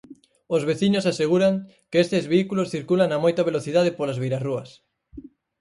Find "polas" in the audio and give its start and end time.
3.97-4.19